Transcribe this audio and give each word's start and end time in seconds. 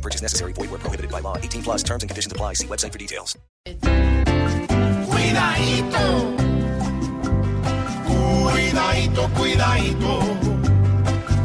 Purchase 0.00 0.22
necessary. 0.22 0.52
Void 0.54 0.70
where 0.70 0.78
prohibited 0.78 1.10
by 1.10 1.20
law. 1.20 1.36
18 1.36 1.62
plus 1.62 1.82
terms 1.82 2.02
and 2.02 2.08
conditions 2.08 2.32
apply. 2.32 2.54
See 2.54 2.66
website 2.66 2.92
for 2.92 2.98
details. 2.98 3.36
Cuidadito, 5.10 6.36
cuidadito, 8.06 9.28
cuidadito, 9.36 10.20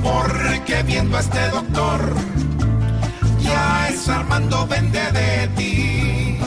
porque 0.02 0.83
viendo 0.83 1.17
a 1.17 1.20
este 1.20 1.49
doctor, 1.49 2.16
ya 3.39 3.89
es 3.89 4.07
Armando 4.07 4.66
vende 4.67 5.11
de 5.11 5.47
ti. 5.55 6.39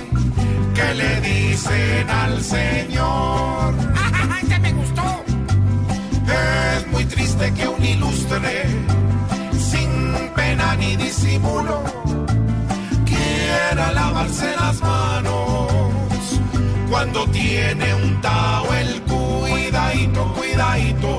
¿Qué 0.75 0.95
le 0.95 1.21
dicen 1.21 2.09
al 2.09 2.43
señor? 2.43 3.88
Tiene 17.27 17.95
un 17.95 18.21
tao 18.21 18.73
el 18.75 19.03
cuidadito, 19.03 20.33
cuidadito, 20.35 21.19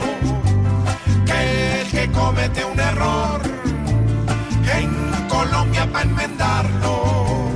que 1.26 1.82
el 1.82 1.88
que 1.90 2.12
comete 2.12 2.64
un 2.66 2.80
error 2.80 3.42
en 4.78 5.28
Colombia 5.28 5.92
para 5.92 6.06
enmendarlo 6.06 7.52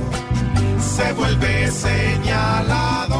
se 0.78 1.12
vuelve 1.14 1.70
señalador. 1.70 3.14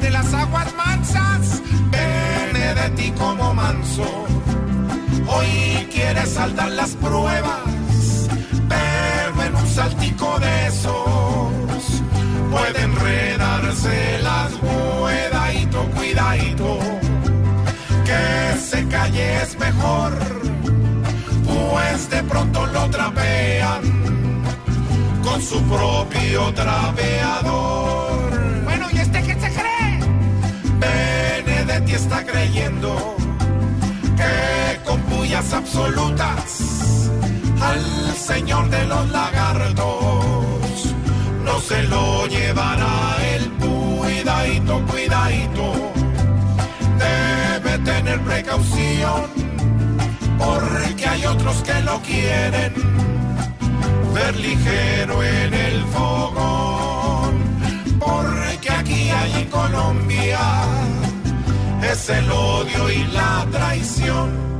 De 0.00 0.10
las 0.10 0.34
aguas 0.34 0.74
mansas, 0.74 1.62
Benedetti 1.90 3.10
como 3.12 3.54
manso, 3.54 4.26
hoy 5.28 5.86
quiere 5.92 6.26
saltar 6.26 6.70
las 6.72 6.90
pruebas, 6.96 8.28
pero 8.68 9.42
en 9.42 9.54
un 9.54 9.66
saltico 9.66 10.38
de 10.40 10.66
esos 10.66 11.65
que 18.04 18.58
se 18.58 18.84
calle 18.88 19.42
es 19.42 19.56
mejor, 19.58 20.12
pues 21.44 22.10
de 22.10 22.22
pronto 22.24 22.66
lo 22.66 22.90
trapean 22.90 23.82
con 25.22 25.40
su 25.40 25.62
propio 25.62 26.52
trapeador. 26.52 28.64
Bueno, 28.64 28.88
¿y 28.92 28.98
este 28.98 29.22
qué 29.22 29.40
se 29.40 29.52
cree? 29.52 30.00
Benedetti 30.80 31.92
está 31.92 32.24
creyendo 32.24 33.16
que 34.16 34.80
con 34.84 35.00
pullas 35.02 35.52
absolutas 35.52 37.08
al 37.60 38.16
señor 38.16 38.68
de 38.68 38.84
los 38.86 39.08
lagartos 39.10 39.35
tener 47.86 48.20
precaución, 48.20 49.22
porque 50.38 51.06
hay 51.08 51.24
otros 51.24 51.56
que 51.62 51.80
lo 51.82 52.00
quieren 52.02 52.72
ver 54.12 54.36
ligero 54.36 55.22
en 55.22 55.54
el 55.54 55.84
fogón. 55.94 57.34
Porque 57.98 58.70
aquí 58.70 59.10
hay 59.10 59.32
en 59.42 59.48
Colombia 59.50 60.40
es 61.82 62.08
el 62.08 62.30
odio 62.30 62.90
y 62.90 63.04
la 63.12 63.46
traición. 63.50 64.55